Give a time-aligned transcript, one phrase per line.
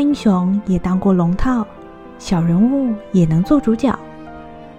[0.00, 1.66] 英雄也当过龙套，
[2.18, 3.96] 小人物也能做主角。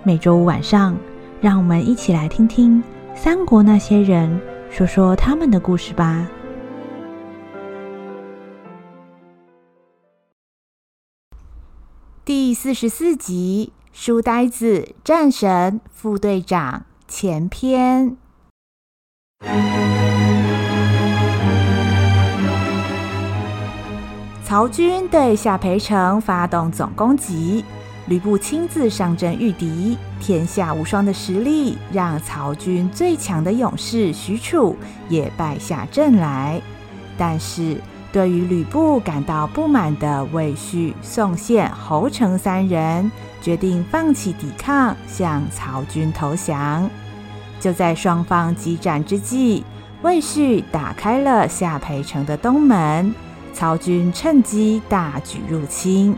[0.03, 0.97] 每周五晚上，
[1.39, 2.83] 让我们一起来听听
[3.15, 4.41] 三国那些人
[4.71, 6.27] 说说他们的故事吧。
[12.25, 18.17] 第四十四集：书呆子战神副队长前篇。
[24.51, 27.63] 曹军对下邳城发动总攻击，
[28.07, 34.75] 吕布亲自上阵御敌，天下无双的实力让曹军最强的勇士许褚
[35.07, 36.61] 也败下阵来。
[37.17, 37.77] 但是，
[38.11, 43.09] 对于吕布感到不满的魏续、宋宪、侯成三人，
[43.41, 46.89] 决定放弃抵抗，向曹军投降。
[47.61, 49.63] 就在双方激战之际，
[50.01, 53.15] 魏续打开了下邳城的东门。
[53.53, 56.15] 曹军趁机大举入侵，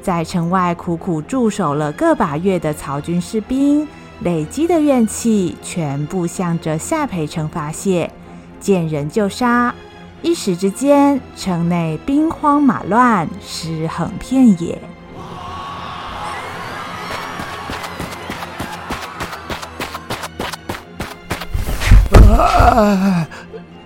[0.00, 3.86] 在城外苦苦驻守了个把月的曹军士兵，
[4.20, 8.10] 累积的怨气全部向着下邳城发泄，
[8.58, 9.74] 见人就杀，
[10.22, 14.80] 一时之间，城内兵荒马乱，尸横遍野。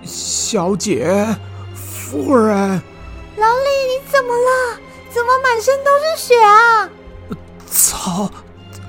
[0.03, 1.27] 小姐。
[2.13, 2.55] 夫人，
[3.37, 4.79] 老李，你怎么了？
[5.09, 6.87] 怎么满身都是血啊？
[7.65, 8.29] 曹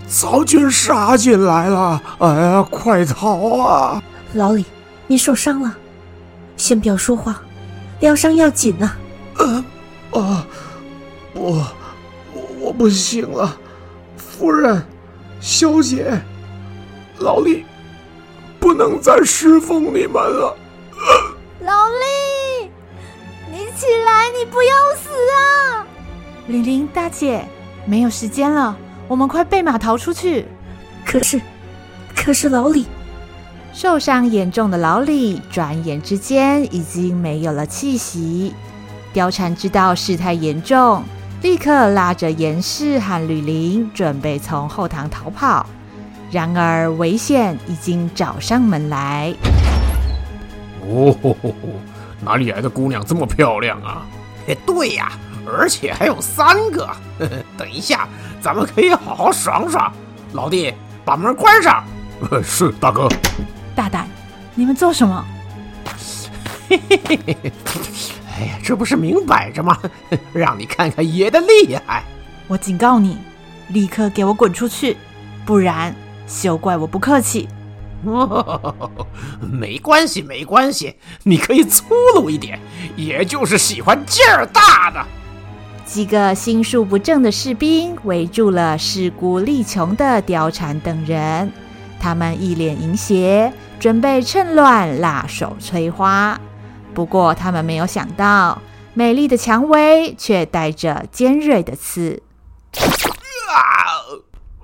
[0.07, 2.03] 曹军杀进来了！
[2.19, 4.03] 哎呀，快逃啊！
[4.35, 4.67] 老李，
[5.07, 5.75] 你受伤了，
[6.59, 7.41] 先不要说话，
[8.01, 8.93] 疗伤要紧呐。
[9.39, 10.47] 呃，啊，
[11.33, 11.67] 我
[12.61, 13.57] 我不行了，
[14.19, 14.85] 夫人，
[15.41, 16.21] 小姐，
[17.17, 17.65] 老李
[18.61, 20.55] 不能再侍奉你们了。
[23.85, 24.31] 起来！
[24.39, 25.87] 你不要死啊！
[26.47, 27.45] 玲玲大姐，
[27.85, 28.75] 没有时间了，
[29.07, 30.47] 我们快备马逃出去。
[31.05, 31.39] 可是，
[32.17, 32.87] 可是老李
[33.75, 38.55] 受伤严重的老李，转眼之间已经没有了气息。
[39.13, 41.03] 貂蝉知道事态严重，
[41.43, 45.67] 立刻拉着严氏和吕玲，准备从后堂逃跑。
[46.31, 49.35] 然而危险已经找上门来。
[50.89, 51.55] 哦吼吼吼！
[52.21, 54.07] 哪里来的姑娘这么漂亮啊？
[54.47, 55.13] 哎，对呀，
[55.47, 56.87] 而且还有三个。
[57.19, 58.09] 呵呵，等一下，
[58.41, 59.93] 咱们可以好好爽爽。
[60.33, 60.73] 老弟，
[61.05, 61.85] 把门关上。
[62.43, 63.09] 是，大哥。
[63.75, 64.09] 大胆，
[64.55, 65.25] 你们做什么？
[66.69, 67.53] 嘿嘿嘿嘿嘿！
[68.37, 69.79] 哎呀，这不是明摆着吗？
[70.33, 72.03] 让你看看爷的厉害。
[72.49, 73.19] 我警告你，
[73.69, 74.97] 立刻给我滚出去，
[75.45, 75.95] 不然
[76.27, 77.49] 休怪我不客气。
[78.07, 78.75] 哦，
[79.41, 82.59] 没关系，没关系，你可以粗鲁一点，
[82.97, 85.05] 也就是喜欢劲儿大的。
[85.85, 91.53] 几个心术不正的士兵围住了势孤力穷的貂蝉等人，
[92.01, 96.41] 他们一脸淫邪，准备趁乱辣手摧花。
[96.95, 98.61] 不过，他们没有想到，
[98.95, 102.23] 美丽的蔷薇却带着尖锐的刺。
[103.53, 103.61] 啊！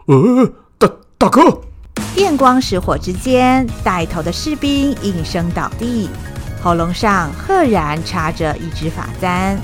[0.06, 1.60] 呃，大大哥。
[2.14, 6.10] 电光石火之间，带头的士兵应声倒地，
[6.62, 9.58] 喉咙上赫然插着一支发簪。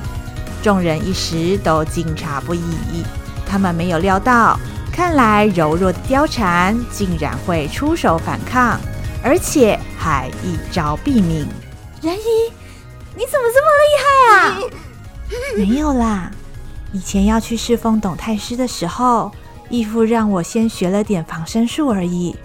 [0.63, 3.05] 众人一时都惊诧不已，
[3.47, 4.59] 他们没有料到，
[4.93, 8.81] 看来柔弱的貂蝉竟然会出手反抗，
[9.23, 11.47] 而且还一招毙命。
[12.01, 12.53] 人鱼，
[13.15, 14.59] 你怎么这么厉害啊？
[15.57, 16.31] 没有啦，
[16.93, 19.33] 以前要去侍奉董太师的时候。
[19.69, 22.37] 义父让我先学了点防身术而已。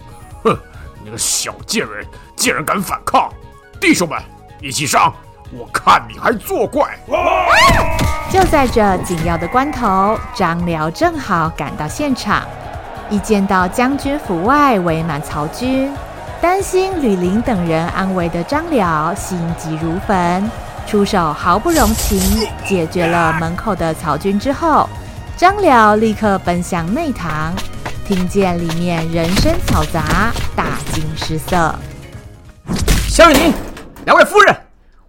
[0.43, 0.57] 哼，
[1.03, 2.05] 你个小贱人，
[2.35, 3.29] 竟然敢反抗！
[3.79, 4.19] 弟兄们，
[4.61, 5.13] 一起上！
[5.53, 6.97] 我看你还作怪！
[8.31, 12.43] 就在这紧要的关头，张辽正好赶到现场，
[13.09, 15.93] 一见到将军府外围满曹军，
[16.39, 20.49] 担心吕玲等人安危的张辽心急如焚，
[20.87, 24.89] 出手毫不容情，解决了门口的曹军之后。
[25.41, 27.51] 张辽立刻奔向内堂，
[28.07, 31.73] 听见里面人声嘈杂，大惊失色。
[33.07, 33.53] 小李宁，
[34.05, 34.55] 两位夫人，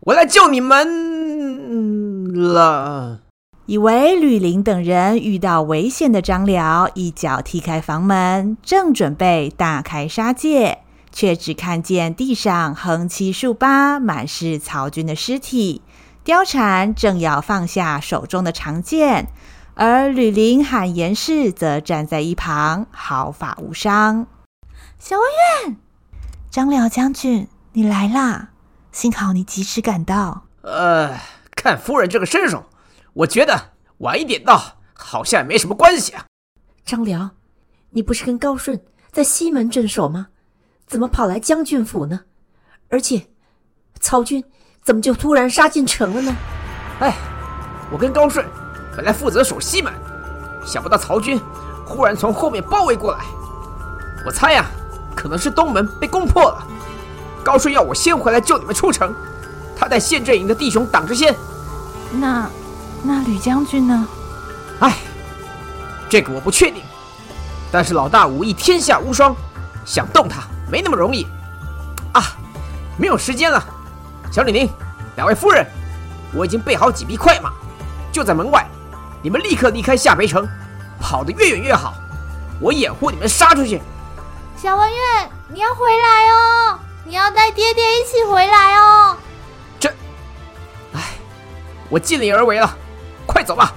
[0.01, 3.21] 我来救你们了。
[3.67, 10.79] 以为吕玲等人遇到危险的张辽，一脚踢开房门，正准备大开杀戒，
[11.13, 15.83] 却只看见地上横七竖八，满是曹军的尸体。
[16.25, 19.27] 貂蝉正要放下手中的长剑。
[19.75, 24.27] 而吕玲和严氏则站在一旁，毫发无伤。
[24.99, 25.25] 小文
[25.65, 25.77] 远，
[26.51, 28.51] 张辽将军，你来啦！
[28.93, 30.47] 幸好你及时赶到。
[30.61, 31.19] 呃，
[31.57, 32.67] 看夫人这个身手，
[33.15, 36.27] 我觉得晚一点到好像也没什么关系啊。
[36.85, 37.31] 张辽，
[37.91, 40.29] 你不是跟高顺在西门镇守吗？
[40.87, 42.21] 怎么跑来将军府呢？
[42.91, 43.29] 而且，
[43.99, 44.45] 曹军
[44.83, 46.37] 怎么就突然杀进城了呢？
[47.01, 47.17] 哎，
[47.91, 48.47] 我跟高顺
[48.95, 49.93] 本来负责守西门，
[50.65, 51.41] 想不到曹军
[51.87, 53.25] 忽然从后面包围过来。
[54.25, 54.67] 我猜呀，
[55.15, 56.67] 可能是东门被攻破了。
[57.43, 59.15] 高顺要我先回来救你们出城，
[59.77, 61.35] 他带县阵营的弟兄挡着先。
[62.13, 62.49] 那，
[63.03, 64.07] 那吕将军呢？
[64.81, 64.97] 哎，
[66.09, 66.83] 这个我不确定。
[67.73, 69.35] 但是老大武艺天下无双，
[69.85, 71.27] 想动他没那么容易。
[72.13, 72.23] 啊，
[72.97, 73.65] 没有时间了。
[74.31, 74.69] 小李宁，
[75.17, 75.67] 两位夫人，
[76.33, 77.51] 我已经备好几匹快马，
[78.13, 78.65] 就在门外。
[79.23, 80.47] 你们立刻离开下邳城，
[81.01, 81.95] 跑得越远越好。
[82.61, 83.81] 我掩护你们杀出去。
[84.57, 84.97] 小文月，
[85.49, 89.17] 你要回来哦，你要带爹爹一起回来哦。
[89.79, 89.89] 这，
[90.93, 91.01] 哎，
[91.89, 92.77] 我尽力而为了，
[93.25, 93.73] 快走吧。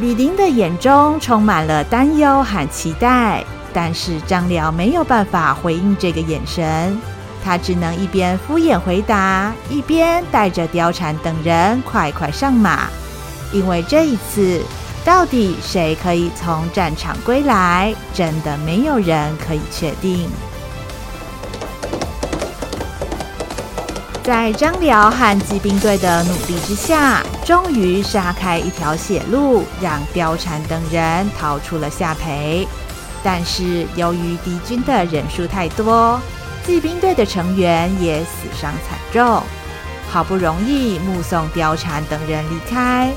[0.00, 7.00] 吕玲的眼中充满了担忧和期待，但是张辽没有办法回应这个眼神，
[7.44, 12.88] 他只能一边敷衍回答，一边带着貂蝉等人快快上马。
[13.52, 14.62] 因为这一次，
[15.04, 20.30] 到底谁可以从战场归来，真的没有人可以确定。
[24.22, 32.66] 在张辽和骑兵队的努力之下，终于杀开一条血路，让貂蝉等人逃出了下邳。
[33.24, 36.20] 但是由于敌军的人数太多，
[36.64, 39.42] 骑兵队的成员也死伤惨重。
[40.08, 43.12] 好不容易目送貂蝉等人离开，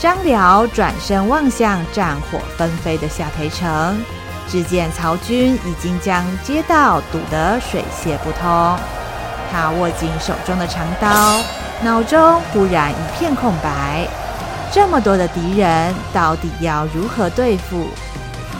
[0.00, 4.02] 张辽转身望向战火纷飞的下邳城，
[4.48, 8.78] 只见曹军已经将街道堵得水泄不通。
[9.52, 11.38] 他握紧手中的长刀，
[11.82, 14.08] 脑中忽然一片空白。
[14.72, 17.88] 这么多的敌人，到底要如何对付？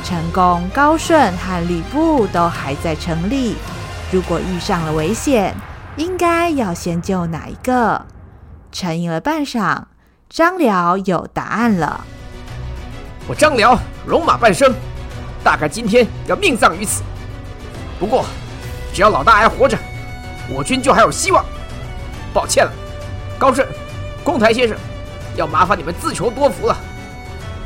[0.04, 3.56] 陈宫、高顺和吕布都还在城里，
[4.12, 5.54] 如果遇上了危险，
[5.96, 8.04] 应该要先救哪一个？
[8.70, 9.84] 沉吟了半晌，
[10.30, 12.04] 张辽有答案了。
[13.26, 14.72] 我张辽，戎马半生，
[15.42, 17.02] 大概今天要命丧于此。
[17.98, 18.24] 不过，
[18.94, 19.76] 只要老大还活着。
[20.48, 21.44] 我军就还有希望。
[22.32, 22.70] 抱歉了，
[23.40, 23.66] 高顺、
[24.22, 24.78] 公台先生，
[25.34, 26.76] 要麻烦你们自求多福了。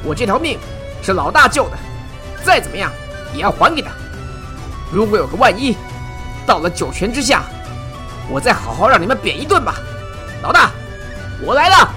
[0.03, 0.59] 我这条命
[1.03, 1.77] 是老大救的，
[2.43, 2.91] 再怎么样
[3.35, 3.91] 也要还给他。
[4.91, 5.77] 如果有个万一，
[6.47, 7.43] 到了九泉之下，
[8.31, 9.75] 我再好好让你们扁一顿吧。
[10.43, 10.71] 老大，
[11.43, 11.89] 我来了。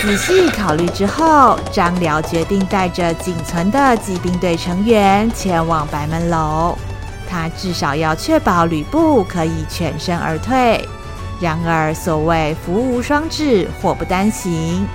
[0.00, 6.78] 仔细考虑之后，张辽决定带着仅存的骑兵队成员前往白门楼。
[7.28, 10.88] 他至少要确保吕布可以全身而退。
[11.40, 14.86] 然而，所谓福无双至，祸不单行。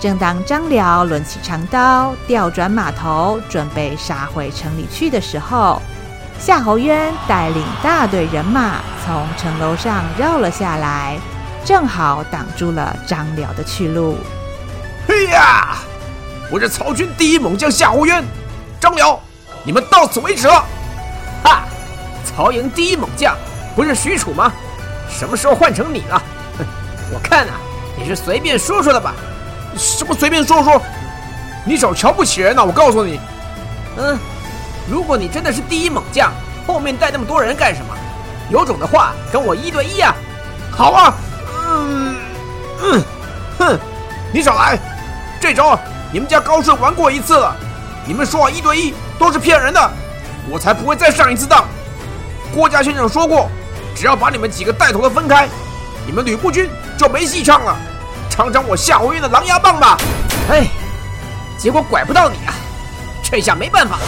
[0.00, 5.80] 正当张辽抡起长刀，调转马头，准备杀回城里去的时候，
[6.40, 11.18] 夏侯渊带领大队人马从城楼上绕了下来，
[11.64, 14.16] 正好挡住了张辽的去路。
[15.06, 15.76] 嘿呀！
[16.50, 18.22] 我是曹军第一猛将夏侯渊，
[18.80, 19.18] 张辽，
[19.64, 20.64] 你们到此为止了。
[21.42, 21.64] 哈！
[22.24, 23.36] 曹营第一猛将
[23.74, 24.52] 不是许褚吗？
[25.08, 26.22] 什么时候换成你了？
[26.58, 26.64] 哼，
[27.12, 27.54] 我看啊，
[27.96, 29.14] 你是随便说说的吧？
[29.76, 30.80] 什么随便说说？
[31.64, 32.64] 你少瞧不起人呐！
[32.64, 33.20] 我告诉你，
[33.96, 34.18] 嗯，
[34.90, 36.32] 如果你真的是第一猛将，
[36.66, 37.96] 后面带那么多人干什么？
[38.50, 40.14] 有种的话，跟我一对一啊！
[40.70, 41.14] 好啊，
[42.82, 43.02] 嗯，
[43.58, 43.78] 哼，
[44.32, 44.78] 你少来！
[45.40, 45.78] 这招
[46.12, 47.56] 你们家高顺玩过一次了，
[48.06, 49.90] 你们说话一对一都是骗人的，
[50.48, 51.64] 我才不会再上一次当。
[52.54, 53.48] 郭嘉先生说过，
[53.94, 55.48] 只要把你们几个带头的分开，
[56.06, 57.76] 你们吕布军就没戏唱了。
[58.28, 59.96] 尝尝我夏侯渊的狼牙棒吧！
[60.50, 60.66] 哎，
[61.58, 62.54] 结果拐不到你啊，
[63.22, 64.02] 这下没办法了。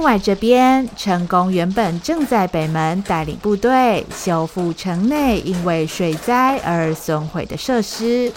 [0.00, 8.32] 另外这边，成功原本正在北门带领部队修复城内因为水灾而损毁的设施，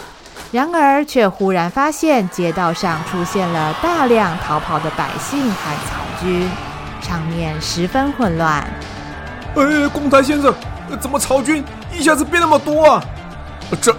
[0.52, 6.50] 然而却忽然发现街道上出现了大量逃跑的百姓和曹军，
[7.02, 8.62] 场面十分混乱。
[9.56, 10.54] 哎，公台先生，
[11.00, 11.64] 怎么曹军
[11.98, 13.02] 一下子变那么多啊？
[13.82, 13.96] 这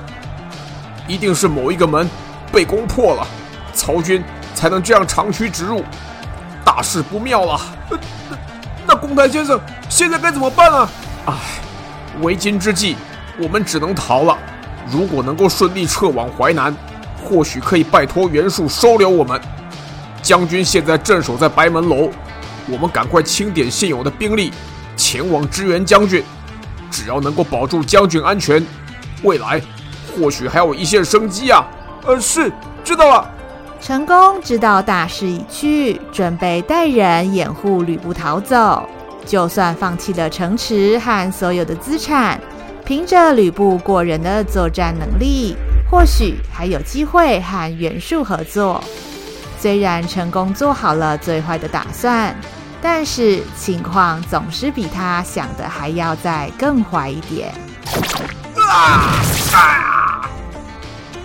[1.09, 2.07] 一定是某一个门
[2.53, 3.27] 被攻破了，
[3.73, 4.23] 曹军
[4.55, 5.83] 才能这样长驱直入。
[6.65, 7.61] 大事不妙了！
[7.91, 7.99] 那
[8.89, 10.89] 那公台先生现在该怎么办啊？
[11.27, 11.35] 唉，
[12.23, 12.97] 为今之计，
[13.39, 14.37] 我们只能逃了。
[14.91, 16.75] 如果能够顺利撤往淮南，
[17.23, 19.41] 或许可以拜托袁术收留我们。
[20.23, 22.11] 将军现在镇守在白门楼，
[22.67, 24.53] 我们赶快清点现有的兵力，
[24.97, 26.25] 前往支援将军。
[26.91, 28.65] 只要能够保住将军安全，
[29.23, 29.61] 未来
[30.17, 31.67] 或许还有一线生机啊！
[32.07, 32.53] 呃，是，
[32.85, 33.31] 知道了。
[33.85, 38.89] 成功知道大势已去，准备带人掩护吕布逃走。
[39.27, 42.41] 就算放弃了城池和所有的资产，
[42.87, 45.55] 凭着吕布过人的作战能力，
[45.91, 48.83] 或许还有机会和袁术合作。
[49.59, 52.35] 虽然成功做好了最坏的打算，
[52.81, 57.53] 但是情况总是比他想的还要再更坏一点。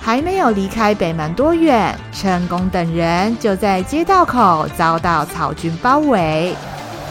[0.09, 6.55] 还没有离开北门多远，成功等人就在街道口遭到曹军包围。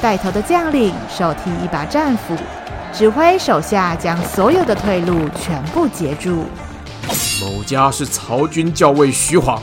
[0.03, 2.35] 带头的将领手提一把战斧，
[2.93, 6.47] 指挥手下将所有的退路全部截住。
[7.41, 9.63] 某家是曹军校尉徐晃，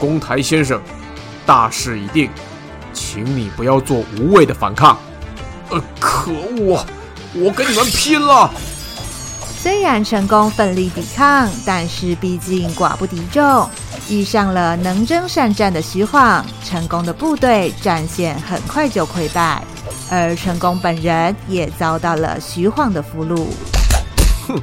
[0.00, 0.80] 公台先生，
[1.44, 2.30] 大势已定，
[2.94, 4.96] 请你不要做无谓的反抗。
[5.68, 6.82] 呃，可恶，
[7.34, 8.50] 我跟你们拼了！
[9.58, 13.68] 虽然成功奋力抵抗，但是毕竟寡不敌众，
[14.08, 19.60] 遇上了能征善战的徐晃，成功的部队战线很快就溃败，
[20.12, 23.48] 而成功本人也遭到了徐晃的俘虏。
[24.46, 24.62] 哼，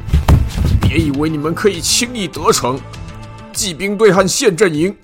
[0.79, 2.79] 别以为你们可以轻易得逞，
[3.51, 4.95] 骑兵队和县阵营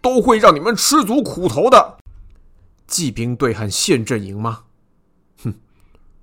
[0.00, 1.98] 都会让你们吃足苦头的。
[2.88, 4.60] 骑兵队和县阵营吗？
[5.44, 5.52] 哼，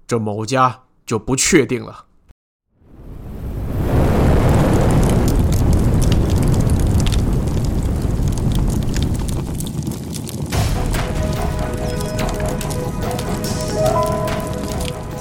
[0.08, 2.06] 这某家就不确定了。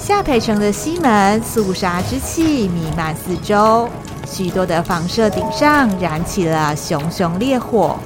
[0.03, 3.87] 下邳城的西门，肃杀之气弥漫四周，
[4.29, 7.97] 许多的房舍顶上燃起了熊熊烈火，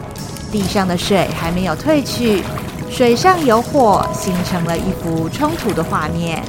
[0.51, 2.43] 地上的水还没有退去，
[2.87, 6.43] 水上有火，形成了一幅冲突的画面。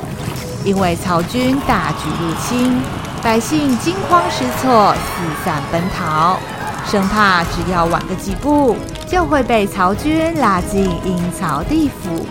[0.67, 2.79] 因为曹军大举入侵，
[3.23, 6.37] 百姓惊慌失措，四散奔逃，
[6.85, 8.77] 生怕只要晚个几步，
[9.07, 12.27] 就会被曹军拉进阴曹地府。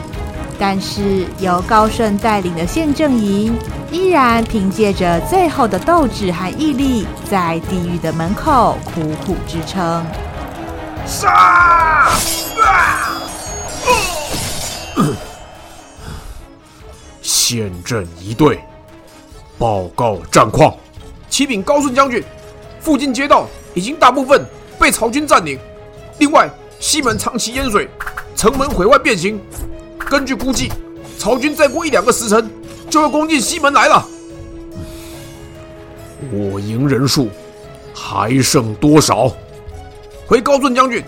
[0.59, 3.57] 但是由高顺带领的县阵营
[3.91, 10.05] 依然凭借着最后的斗志和毅力，在地狱的门口苦苦支撑。
[11.05, 11.29] 杀！
[11.29, 12.09] 啊！
[17.21, 18.59] 县阵一队
[19.57, 20.75] 报告战况：
[21.29, 22.23] 启禀高顺将军，
[22.79, 24.43] 附近街道已经大部分
[24.79, 25.57] 被曹军占领，
[26.17, 26.49] 另外
[26.79, 27.87] 西门长期淹水，
[28.35, 29.39] 城门毁坏变形。
[30.09, 30.71] 根据估计，
[31.17, 32.49] 曹军再过一两个时辰
[32.89, 34.07] 就要攻进西门来了。
[36.31, 37.29] 我营人数
[37.93, 39.29] 还剩多少？
[40.25, 41.03] 回高顺将军，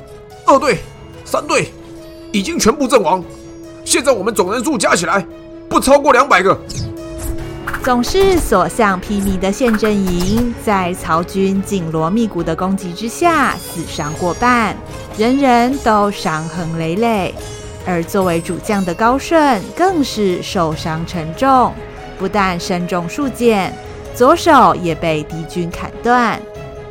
[0.45, 0.79] 二队、
[1.25, 1.69] 三队
[2.31, 3.23] 已经全部阵亡。
[3.85, 5.25] 现在我们总人数加起来
[5.67, 6.57] 不超过两百个。
[7.81, 14.75] 总是所向披靡的县阵营，在曹军紧锣密鼓的攻击之下，死伤过半，
[15.17, 17.33] 人人都伤痕累累。
[17.85, 21.73] 而作为主将的高顺更是受伤沉重，
[22.17, 23.73] 不但身中数箭，
[24.13, 26.39] 左手也被敌军砍断。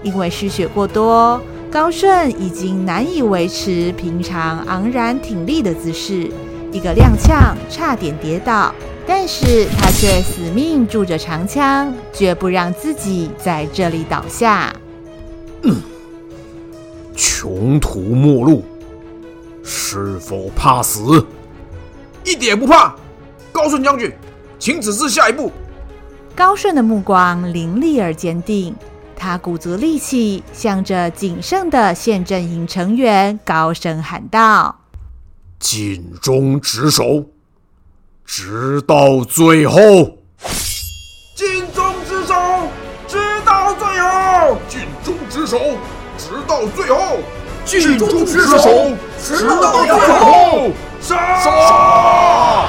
[0.03, 1.41] 因为失血过多，
[1.71, 6.31] 高顺已经难以维持平常昂然挺立的姿势，
[6.73, 8.75] 一个踉跄，差点跌倒。
[9.07, 14.75] 但是他却死命拄着长枪，绝不让自己在这里倒下。
[15.63, 15.81] 嗯，
[17.17, 18.63] 穷途末路。
[19.71, 21.27] 是否怕死？
[22.25, 22.97] 一点不怕。
[23.53, 24.11] 高顺将军，
[24.59, 25.53] 请指示下一步。
[26.35, 28.75] 高顺的目光凌厉而坚定，
[29.15, 34.75] 他鼓足力气，向着仅剩的县阵营成员高声喊道
[35.61, 37.27] ：“尽忠职守，
[38.25, 39.81] 直到最后！
[41.37, 42.35] 尽忠职守，
[43.07, 44.57] 直到最后！
[44.67, 45.59] 尽忠职守，
[46.17, 47.19] 直到最后！”
[47.69, 48.91] 尽忠职守，
[49.23, 50.71] 直到最后！
[51.03, 52.65] 杀！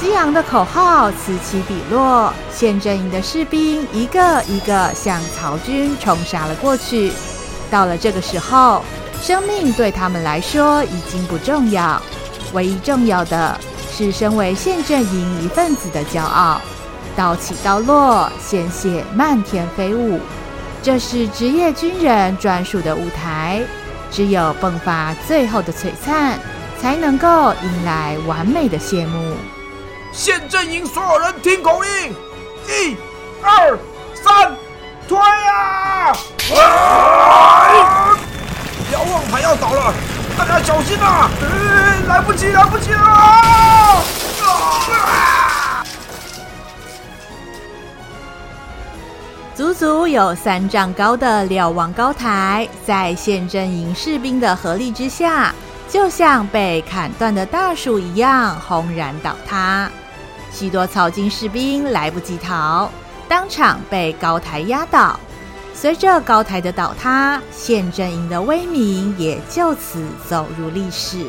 [0.00, 7.12] 激昂的口号此起彼落，县阵营的士兵一个一个向曹军冲杀了过去。
[7.70, 8.82] 到了这个时候，
[9.20, 12.00] 生命对他们来说已经不重要，
[12.54, 13.60] 唯一重要的
[13.94, 16.58] 是身为县阵营一份子的骄傲。
[17.14, 20.18] 刀起刀落，鲜血漫天飞舞，
[20.82, 23.60] 这是职业军人专属的舞台。
[24.12, 26.38] 只有迸发最后的璀璨，
[26.78, 29.34] 才能够迎来完美的谢幕。
[30.12, 32.12] 县阵营所有人听口令：
[32.68, 32.94] 一、
[33.40, 33.78] 二、
[34.14, 34.54] 三，
[35.08, 36.12] 推啊！
[38.90, 39.94] 瞭望台要倒了，
[40.36, 41.30] 大家小心啊！
[42.06, 44.02] 来不及，来不及了！
[49.54, 55.54] 足足有三丈高的瞭望高台，在宪阵营士兵的合力之下，
[55.90, 59.90] 就像被砍断的大树一样轰然倒塌。
[60.50, 62.90] 许多草军士兵来不及逃，
[63.28, 65.20] 当场被高台压倒。
[65.74, 71.26] 随着高台的倒塌，宪阵营的威名也就此走入历史，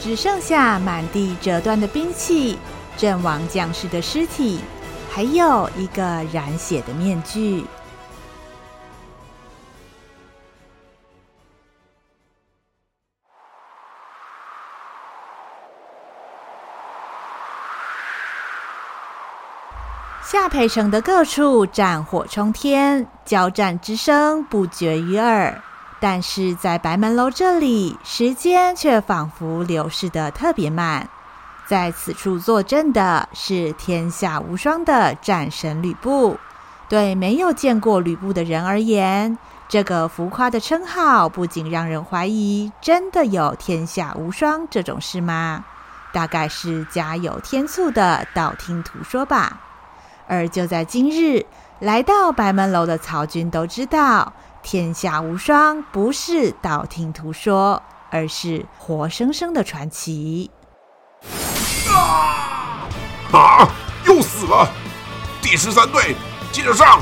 [0.00, 2.58] 只剩下满地折断的兵器、
[2.96, 4.60] 阵亡将士的尸体，
[5.12, 6.02] 还有一个
[6.32, 7.64] 染血的面具。
[20.22, 25.60] 夏培城的各处战火冲天，交战之声不绝于耳。
[25.98, 31.06] 但是在白门楼这里，时间却仿佛流逝的特别慢。
[31.70, 36.36] 在此处坐镇的是天下无双的战神吕布。
[36.88, 45.64] 对没有见过吕布的人而言，这个浮夸的称号不仅让人怀疑：真的有天下无双这种事吗？
[46.12, 49.60] 大概是家有天醋的道听途说吧。
[50.26, 51.46] 而就在今日，
[51.78, 60.50] 来到白门楼的曹军都知道，天下无双不是道听途说，而是活生生的传奇。
[63.32, 63.68] 啊！
[64.06, 64.68] 又死了！
[65.40, 66.16] 第十三队，
[66.50, 67.00] 接着上！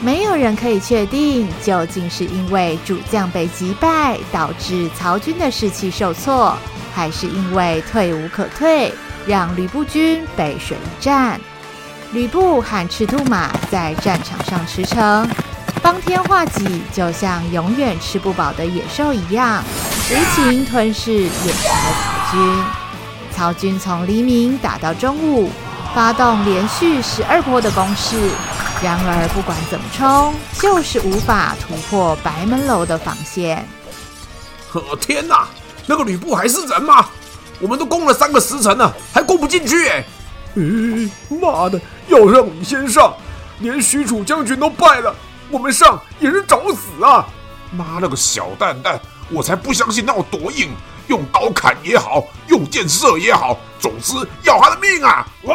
[0.00, 6.56] 没有人可以确定，究竟是因为主将被击败，导致曹军的士气受挫，
[6.94, 8.92] 还是因为退无可退，
[9.26, 11.40] 让吕布军背水一战。
[12.12, 15.26] 吕布和赤兔马在战场上驰骋，
[15.82, 19.64] 方天画戟就像永远吃不饱的野兽一样，
[20.10, 22.85] 无情吞噬眼前的曹军。
[23.36, 25.50] 曹军从黎明打到中午，
[25.94, 28.16] 发动连续十二波的攻势，
[28.82, 33.68] 然而不管怎么冲，就是无法突破白门楼的防线。
[34.70, 35.46] 呵，天哪！
[35.84, 37.10] 那个吕布还是人吗？
[37.60, 40.02] 我们都攻了三个时辰了，还攻不进去哎！
[41.28, 41.78] 妈的！
[42.08, 43.14] 要让你先上，
[43.58, 45.14] 连许褚将军都败了，
[45.50, 47.26] 我们上也是找死啊！
[47.70, 48.98] 妈了个小蛋蛋，
[49.30, 50.70] 我才不相信那有多硬，
[51.08, 55.26] 用刀砍也好，用箭射也好，总之要他的命啊！
[55.42, 55.54] 哇！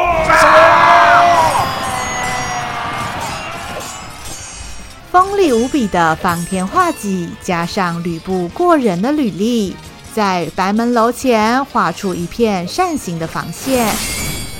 [5.10, 9.76] 锋利无比的方天画戟，加上吕布过人的履历，
[10.14, 13.94] 在白门楼前画出一片扇形的防线。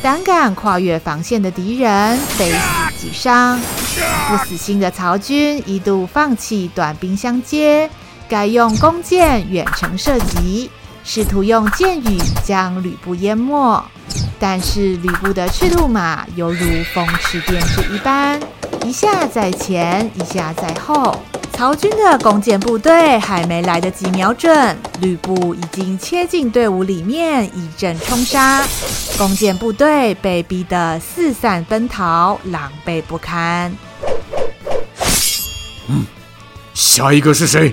[0.02, 2.58] 胆敢跨越防线的敌人，非死
[2.98, 3.58] 即伤。
[4.28, 7.88] 不死心的曹军一度放弃短兵相接，
[8.28, 10.70] 改用弓箭远程射击，
[11.04, 13.82] 试图用箭雨将吕布淹没。
[14.38, 18.40] 但是吕布的赤兔马犹如风驰电掣一般，
[18.84, 21.22] 一下在前，一下在后。
[21.52, 28.66] 曹军的弓箭部队还没来得及瞄准，吕布已经切进队伍里面，一阵冲杀。
[29.16, 33.72] 弓箭部队被逼得四散奔逃，狼狈不堪。
[35.88, 36.04] 嗯，
[36.74, 37.72] 下一个是谁？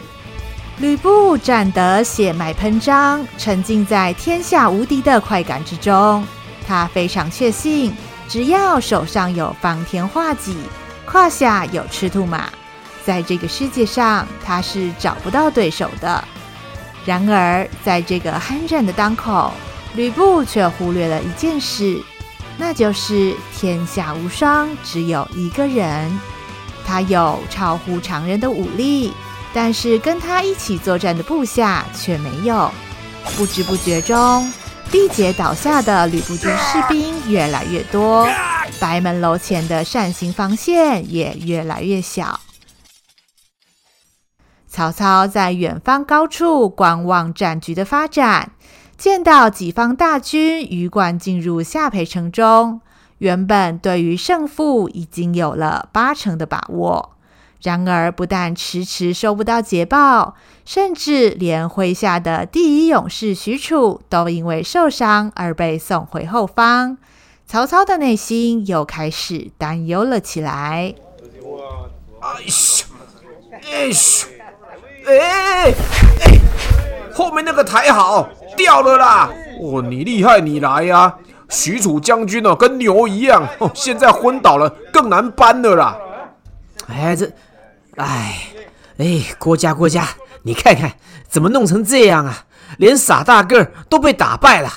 [0.80, 6.26] 吕布战得血脉喷张，沉浸在天下无敌的快感之中。
[6.66, 7.94] 他非常确信，
[8.30, 10.56] 只要手上有方天画戟，
[11.06, 12.50] 胯下有赤兔马。
[13.04, 16.24] 在这个世界上，他是找不到对手的。
[17.06, 19.52] 然而，在这个酣战的当口，
[19.96, 22.02] 吕布却忽略了一件事，
[22.58, 26.10] 那就是天下无双，只有一个人。
[26.86, 29.14] 他有超乎常人的武力，
[29.54, 32.72] 但是跟他一起作战的部下却没有。
[33.38, 34.52] 不知不觉中，
[34.92, 38.28] 力竭倒下的吕布军士兵越来越多，
[38.80, 42.40] 白门楼前的扇形防线也越来越小。
[44.68, 48.52] 曹操在远方高处观望战局的发展，
[48.98, 52.82] 见到己方大军鱼贯进入下邳城中，
[53.18, 57.16] 原本对于胜负已经有了八成的把握。
[57.62, 66.98] 然而，不但迟迟收不到捷报，甚至连麾下的第一勇士许褚都因为受伤而被送回后方。
[67.46, 70.96] 曹操的内心又开始担忧了起来。
[72.22, 72.86] 哎呀，
[73.66, 73.96] 哎呀！
[75.08, 75.74] 哎
[76.26, 76.40] 哎，
[77.14, 79.30] 后面那个抬好掉了啦！
[79.62, 81.18] 哦，你厉害，你来呀、啊！
[81.50, 85.98] 许褚将军哦，跟牛一样，现在昏倒了，更难搬了啦！
[86.88, 87.32] 哎，这，
[88.00, 88.48] 哎，
[88.98, 90.08] 哎，郭嘉郭嘉，
[90.44, 90.96] 你看看
[91.28, 92.46] 怎么弄成这样啊？
[92.78, 94.72] 连傻大个都被打败了。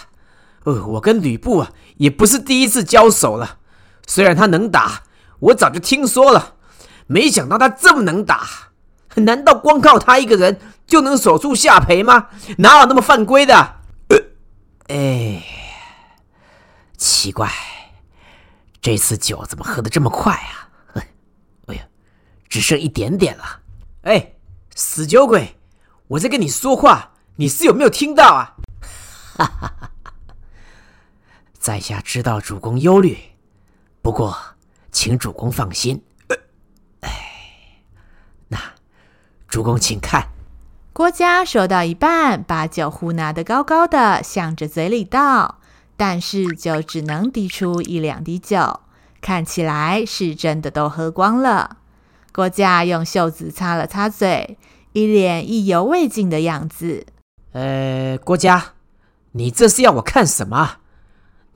[0.65, 3.59] 呃，我跟吕布啊，也不是第一次交手了。
[4.09, 5.03] 虽然他能打，
[5.39, 6.55] 我早就听说了。
[7.07, 8.45] 没想到他这么能打，
[9.15, 12.29] 难道光靠他一个人就能守住下邳吗？
[12.59, 13.55] 哪有那么犯规的？
[14.09, 14.17] 呃，
[14.89, 15.45] 哎，
[16.97, 17.53] 奇怪，
[18.81, 20.62] 这次酒怎么喝得这么快啊？
[22.53, 23.61] 只剩一点点了。
[24.03, 24.35] 哎，
[24.75, 25.57] 死酒鬼，
[26.07, 28.57] 我在跟你说话，你是有没有听到啊？
[29.39, 29.91] 哈哈哈。
[31.59, 33.17] 在下知道主公忧虑，
[34.03, 34.37] 不过
[34.91, 36.05] 请主公放心。
[37.01, 37.11] 哎，
[38.49, 38.59] 那
[39.49, 40.29] 主公请看。
[40.93, 45.59] 郭嘉说到一半，把酒壶拿得高高的，向着嘴里倒，
[45.97, 48.81] 但是就只能滴出一两滴酒，
[49.23, 51.79] 看起来是真的都喝光了。
[52.33, 54.57] 郭嘉用袖子擦了擦嘴，
[54.95, 57.07] 一脸意犹未尽的样子。
[57.53, 58.73] 呃，郭嘉，
[59.33, 60.77] 你这是要我看什么？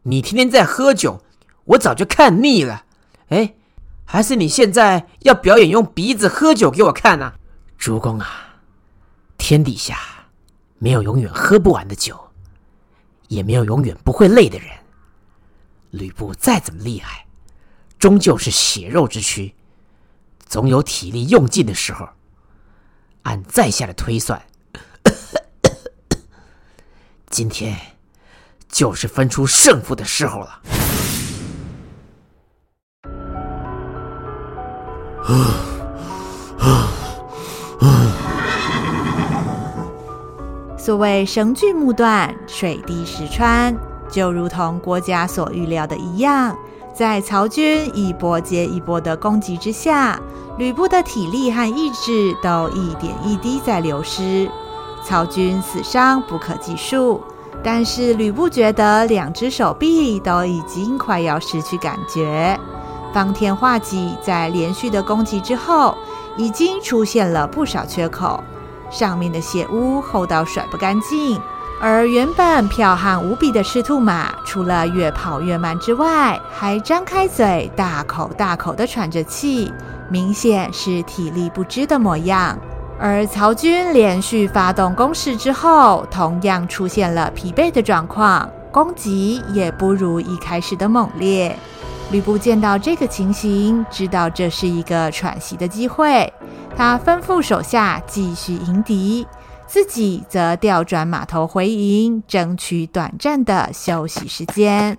[0.02, 1.22] 你天天在喝酒，
[1.64, 2.84] 我早就看腻了。
[3.28, 3.54] 哎，
[4.04, 7.32] 还是你现在要表演用鼻子喝酒给我看呢？
[7.78, 8.60] 主公啊，
[9.38, 9.98] 天底下
[10.78, 12.20] 没有永远喝不完的酒，
[13.28, 14.68] 也没有永远不会累的人。
[15.90, 17.24] 吕布再怎么厉害，
[17.98, 19.54] 终究是血肉之躯，
[20.46, 22.08] 总有体力用尽的时候。
[23.22, 24.40] 按在下的推算，
[27.28, 27.76] 今天。
[28.68, 30.60] 就是分出胜负的时候了。
[40.76, 43.74] 所谓绳锯木断，水滴石穿，
[44.10, 46.54] 就如同郭家所预料的一样，
[46.96, 50.18] 在曹军一波接一波的攻击之下，
[50.56, 54.50] 吕布的体力和意志都一点一滴在流失，
[55.04, 57.22] 曹军死伤不可计数。
[57.62, 62.58] 但是吕布觉得两只手臂都已经快要失去感觉。
[63.12, 65.94] 方天画戟在连续的攻击之后，
[66.38, 68.42] 已经出现了不少缺口，
[68.90, 71.38] 上面的血污厚到甩不干净。
[71.78, 79.70] 而原本剽悍无比的赤兔马，除了越跑越慢之外，还张开嘴大口大口地喘着气，
[80.08, 82.58] 明显是体力不支的模样。
[82.98, 91.54] 而曹军连续发动攻势之后，同样出现了疲惫的状况，攻击也不如一开始的猛烈。
[92.10, 96.32] 吕布见到这个情形，知道这是一个喘息的机会，
[96.74, 99.26] 他吩咐手下继续迎敌，
[99.66, 104.96] 自己则调转马头回营，争取短暂的休息时间。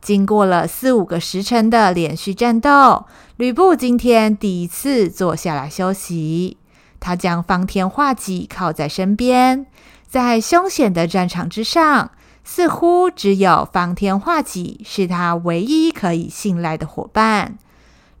[0.00, 6.56] 经过了四五个时辰的连续战斗，吕布今天第一次坐下来休息。
[6.98, 9.66] 他将方天画戟靠在身边，
[10.08, 12.12] 在凶险的战场之上，
[12.42, 17.58] 似乎只有方天画戟是他唯一可以信赖的伙伴。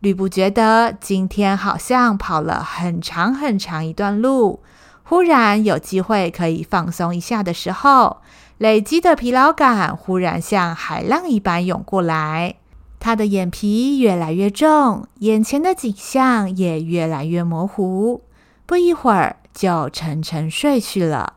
[0.06, 4.62] 吕布觉得今天好像跑了很长很长一段路，
[5.02, 8.18] 忽然有机会可以放松一下的时候。
[8.58, 12.54] 累积的疲劳感忽然像海浪一般涌过来，
[13.00, 18.22] 他的眼皮越来越重，眼前的景象也越来越模糊，
[18.64, 21.34] 不一会儿就沉沉睡去了。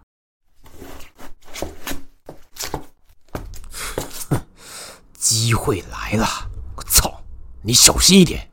[5.17, 6.27] 机会来了！
[6.75, 7.21] 我操，
[7.63, 8.48] 你小心一点，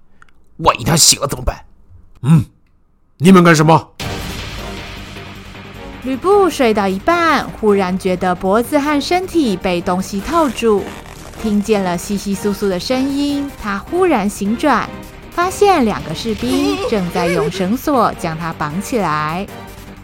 [0.59, 1.65] 万一他醒了怎么办？
[2.23, 2.45] 嗯，
[3.19, 3.93] 你们干什么？
[6.03, 10.85] 吕布睡到一半，忽然觉得脖子和身体被东西套住，
[11.43, 13.51] 听见了窸窸窣窣的声音。
[13.61, 14.89] 他忽然醒转，
[15.33, 19.47] 发现两个士兵正在用绳索将他绑起来。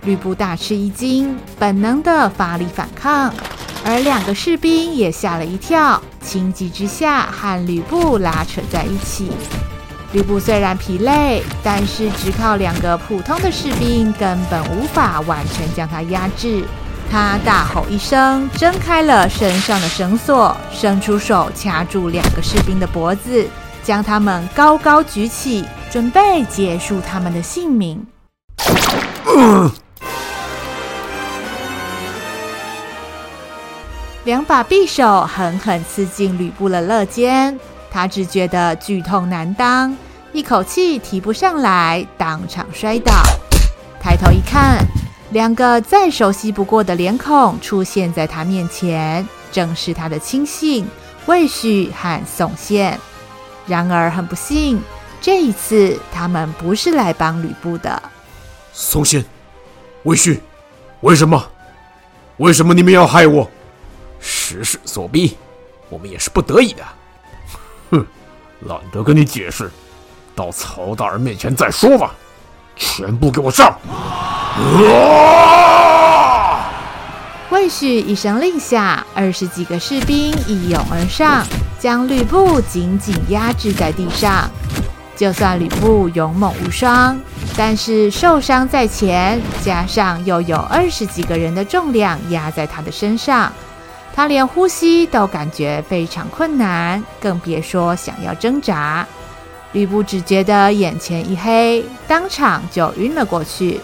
[0.04, 3.32] 吕布大吃一惊，本能的发力反抗，
[3.84, 9.30] 而两个士兵也吓了一跳，情急之下和吕布拉扯在一起。
[10.12, 16.64] 吕布虽然疲累，但是只靠两个普通的士兵根本无法完全将他压制。
[17.10, 23.46] 他大吼一声，挣开了身上的绳索，伸出手掐住两个士兵的脖子，
[23.82, 28.06] 将他们高高举起，准备结束他们的性命。
[34.24, 37.58] 两把匕首狠狠刺进吕布的肋间。
[37.92, 39.94] 他只觉得剧痛难当，
[40.32, 43.12] 一口气提不上来，当场摔倒。
[44.00, 44.82] 抬头一看，
[45.30, 50.86] 两个再熟悉不过的脸孔出现在他面前，正是他的亲信
[51.26, 52.98] 魏续和宋宪。
[53.66, 54.82] 然而很不幸，
[55.20, 58.02] 这一次他们不是来帮吕布的。
[58.72, 59.22] 宋宪，
[60.04, 60.40] 魏续，
[61.02, 61.46] 为什么？
[62.38, 63.48] 为什么你们要害我？
[64.18, 65.36] 时势所逼，
[65.90, 66.82] 我们也是不得已的。
[68.66, 69.70] 懒得跟你解释，
[70.34, 72.14] 到曹大人面前再说吧。
[72.76, 73.76] 全部给我上！
[74.56, 74.58] 啊
[77.50, 81.46] 魏许一声令下，二十几个士兵一拥而上，
[81.78, 84.50] 将吕布紧紧压制在地上。
[85.14, 87.20] 就算吕布勇猛无双，
[87.56, 93.52] 但是受伤在前，加上又有二十几个人的重量压在他的身上，
[94.14, 99.06] 他连呼吸都感觉非常困难，更别说想要挣扎。
[99.72, 103.80] 吕布只觉得眼前一黑，当场就晕了过去。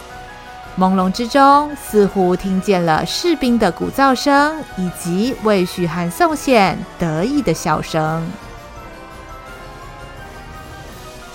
[0.78, 8.24] 朦胧之中，似乎听见了士兵的鼓噪声，以及魏续和宋宪得意的笑声。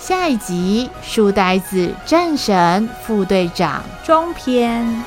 [0.00, 5.04] 下一集《书呆子战神副队长》中篇。